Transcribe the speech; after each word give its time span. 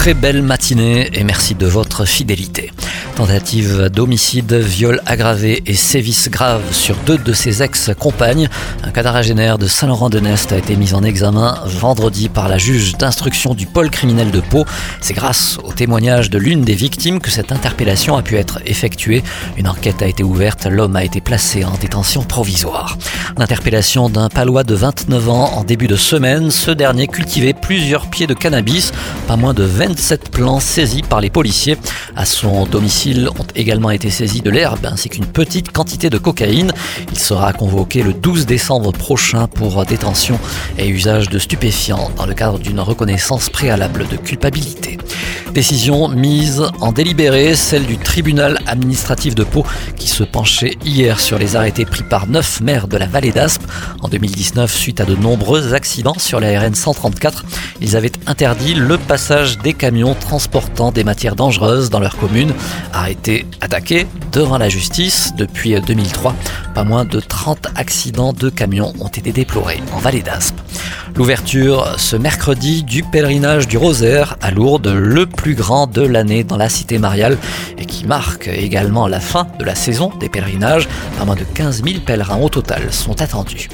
Très 0.00 0.14
belle 0.14 0.40
matinée 0.40 1.10
et 1.12 1.24
merci 1.24 1.54
de 1.54 1.66
votre 1.66 2.06
fidélité. 2.06 2.72
Tentative 3.16 3.90
d'homicide, 3.90 4.54
viol 4.54 5.02
aggravé 5.04 5.62
et 5.66 5.74
sévices 5.74 6.30
graves 6.30 6.72
sur 6.72 6.96
deux 7.04 7.18
de 7.18 7.34
ses 7.34 7.62
ex-compagnes. 7.62 8.48
Un 8.82 8.92
quadragénaire 8.92 9.58
de 9.58 9.66
Saint-Laurent-de-Nest 9.66 10.52
a 10.52 10.56
été 10.56 10.74
mis 10.76 10.94
en 10.94 11.02
examen 11.02 11.58
vendredi 11.66 12.30
par 12.30 12.48
la 12.48 12.56
juge 12.56 12.96
d'instruction 12.96 13.52
du 13.52 13.66
pôle 13.66 13.90
criminel 13.90 14.30
de 14.30 14.40
Pau. 14.40 14.64
C'est 15.02 15.12
grâce 15.12 15.58
au 15.62 15.72
témoignage 15.74 16.30
de 16.30 16.38
l'une 16.38 16.62
des 16.62 16.74
victimes 16.74 17.20
que 17.20 17.30
cette 17.30 17.52
interpellation 17.52 18.16
a 18.16 18.22
pu 18.22 18.36
être 18.36 18.60
effectuée. 18.64 19.22
Une 19.58 19.68
enquête 19.68 20.00
a 20.00 20.06
été 20.06 20.22
ouverte, 20.22 20.64
l'homme 20.64 20.96
a 20.96 21.04
été 21.04 21.20
placé 21.20 21.62
en 21.62 21.76
détention 21.78 22.22
provisoire. 22.22 22.96
L'interpellation 23.36 24.08
d'un 24.08 24.30
palois 24.30 24.64
de 24.64 24.74
29 24.74 25.28
ans 25.28 25.52
en 25.56 25.64
début 25.64 25.88
de 25.88 25.96
semaine. 25.96 26.50
Ce 26.50 26.70
dernier 26.70 27.06
cultivait 27.06 27.52
plusieurs 27.52 28.08
pieds 28.08 28.26
de 28.26 28.34
cannabis, 28.34 28.92
pas 29.26 29.36
moins 29.36 29.52
de 29.52 29.64
27 29.90 30.30
plants 30.30 30.60
saisis 30.60 31.02
par 31.02 31.20
les 31.20 31.30
policiers. 31.30 31.76
À 32.14 32.24
son 32.24 32.64
domicile, 32.64 33.28
ont 33.40 33.46
également 33.56 33.90
été 33.90 34.08
saisis 34.08 34.40
de 34.40 34.48
l'herbe 34.48 34.86
ainsi 34.86 35.08
qu'une 35.08 35.26
petite 35.26 35.72
quantité 35.72 36.10
de 36.10 36.16
cocaïne. 36.16 36.70
Il 37.10 37.18
sera 37.18 37.52
convoqué 37.52 38.04
le 38.04 38.12
12 38.12 38.46
décembre 38.46 38.92
prochain 38.92 39.48
pour 39.48 39.84
détention 39.84 40.38
et 40.78 40.86
usage 40.86 41.28
de 41.28 41.40
stupéfiants 41.40 42.12
dans 42.16 42.26
le 42.26 42.34
cadre 42.34 42.60
d'une 42.60 42.78
reconnaissance 42.78 43.50
préalable 43.50 44.06
de 44.06 44.16
culpabilité. 44.16 44.98
Décision 45.52 46.06
mise 46.06 46.62
en 46.80 46.92
délibéré, 46.92 47.56
celle 47.56 47.84
du 47.84 47.98
tribunal 47.98 48.60
administratif 48.68 49.34
de 49.34 49.42
Pau 49.42 49.66
qui 49.96 50.06
se 50.06 50.22
penchait 50.22 50.76
hier 50.84 51.18
sur 51.18 51.38
les 51.38 51.56
arrêtés 51.56 51.84
pris 51.84 52.04
par 52.04 52.28
neuf 52.28 52.60
maires 52.60 52.86
de 52.86 52.96
la 52.96 53.06
vallée 53.06 53.32
d'Aspe. 53.32 53.64
En 54.00 54.08
2019, 54.08 54.72
suite 54.72 55.00
à 55.00 55.04
de 55.04 55.16
nombreux 55.16 55.74
accidents 55.74 56.18
sur 56.18 56.38
la 56.38 56.60
RN 56.60 56.76
134, 56.76 57.44
ils 57.80 57.96
avaient 57.96 58.12
interdit 58.28 58.74
le 58.74 58.96
passage 58.96 59.58
des 59.58 59.72
camions 59.80 60.14
transportant 60.14 60.92
des 60.92 61.04
matières 61.04 61.36
dangereuses 61.36 61.88
dans 61.88 62.00
leur 62.00 62.18
commune 62.18 62.52
a 62.92 63.08
été 63.08 63.46
attaqué 63.62 64.06
devant 64.30 64.58
la 64.58 64.68
justice 64.68 65.32
depuis 65.38 65.80
2003. 65.80 66.34
Pas 66.74 66.84
moins 66.84 67.06
de 67.06 67.18
30 67.18 67.68
accidents 67.76 68.34
de 68.34 68.50
camions 68.50 68.92
ont 69.00 69.08
été 69.08 69.32
déplorés 69.32 69.80
en 69.94 69.98
vallée 69.98 70.20
d'Aspe. 70.20 70.60
L'ouverture 71.16 71.94
ce 71.96 72.14
mercredi 72.16 72.82
du 72.82 73.02
pèlerinage 73.02 73.68
du 73.68 73.78
Rosaire 73.78 74.36
à 74.42 74.50
Lourdes, 74.50 74.88
le 74.94 75.24
plus 75.24 75.54
grand 75.54 75.86
de 75.86 76.02
l'année 76.02 76.44
dans 76.44 76.58
la 76.58 76.68
cité 76.68 76.98
mariale 76.98 77.38
et 77.78 77.86
qui 77.86 78.04
marque 78.04 78.48
également 78.48 79.08
la 79.08 79.18
fin 79.18 79.46
de 79.58 79.64
la 79.64 79.74
saison 79.74 80.12
des 80.20 80.28
pèlerinages. 80.28 80.88
Pas 81.18 81.24
moins 81.24 81.36
de 81.36 81.44
15 81.54 81.82
000 81.84 82.00
pèlerins 82.04 82.38
au 82.38 82.50
total 82.50 82.92
sont 82.92 83.22
attendus. 83.22 83.70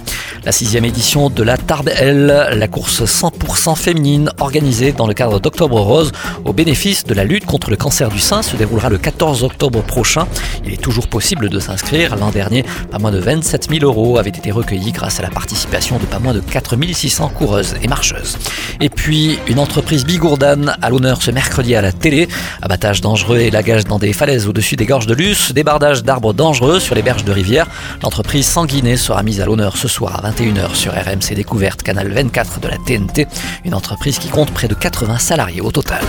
La 0.46 0.52
sixième 0.52 0.84
édition 0.84 1.28
de 1.28 1.42
la 1.42 1.56
Tarbelle, 1.56 2.52
la 2.54 2.68
course 2.68 3.02
100% 3.02 3.74
féminine 3.74 4.30
organisée 4.38 4.92
dans 4.92 5.08
le 5.08 5.12
cadre 5.12 5.40
d'Octobre 5.40 5.80
Rose 5.80 6.12
au 6.44 6.52
bénéfice 6.52 7.02
de 7.02 7.14
la 7.14 7.24
lutte 7.24 7.46
contre 7.46 7.68
le 7.68 7.76
cancer 7.76 8.10
du 8.10 8.20
sein 8.20 8.42
se 8.42 8.54
déroulera 8.54 8.88
le 8.88 8.96
14 8.96 9.42
octobre 9.42 9.82
prochain. 9.82 10.28
Il 10.64 10.72
est 10.72 10.80
toujours 10.80 11.08
possible 11.08 11.48
de 11.48 11.58
s'inscrire. 11.58 12.14
L'an 12.14 12.30
dernier, 12.30 12.64
pas 12.92 13.00
moins 13.00 13.10
de 13.10 13.18
27 13.18 13.70
000 13.70 13.84
euros 13.84 14.18
avaient 14.18 14.30
été 14.30 14.52
recueillis 14.52 14.92
grâce 14.92 15.18
à 15.18 15.24
la 15.24 15.30
participation 15.30 15.98
de 15.98 16.04
pas 16.04 16.20
moins 16.20 16.32
de 16.32 16.38
4 16.38 16.76
600 16.92 17.32
coureuses 17.36 17.74
et 17.82 17.88
marcheuses. 17.88 18.38
Et 18.80 18.88
puis, 18.88 19.40
une 19.48 19.58
entreprise 19.58 20.06
bigourdane 20.06 20.76
à 20.80 20.90
l'honneur 20.90 21.22
ce 21.22 21.32
mercredi 21.32 21.74
à 21.74 21.82
la 21.82 21.90
télé. 21.90 22.28
Abattage 22.62 23.00
dangereux 23.00 23.38
et 23.38 23.50
lagage 23.50 23.84
dans 23.84 23.98
des 23.98 24.12
falaises 24.12 24.46
au-dessus 24.46 24.76
des 24.76 24.86
gorges 24.86 25.08
de 25.08 25.14
Luce, 25.14 25.50
débardage 25.52 26.04
d'arbres 26.04 26.32
dangereux 26.32 26.78
sur 26.78 26.94
les 26.94 27.02
berges 27.02 27.24
de 27.24 27.32
rivière. 27.32 27.66
L'entreprise 28.04 28.46
sanguinée 28.46 28.96
sera 28.96 29.24
mise 29.24 29.40
à 29.40 29.44
l'honneur 29.44 29.76
ce 29.76 29.88
soir 29.88 30.20
à 30.20 30.22
21h 30.36 30.74
sur 30.74 30.92
RMC 30.92 31.34
Découverte, 31.34 31.82
canal 31.82 32.12
24 32.12 32.60
de 32.60 32.68
la 32.68 32.76
TNT. 32.76 33.26
Une 33.64 33.72
entreprise 33.72 34.18
qui 34.18 34.28
compte 34.28 34.50
près 34.50 34.68
de 34.68 34.74
80 34.74 35.18
salariés 35.18 35.62
au 35.62 35.70
total. 35.70 36.02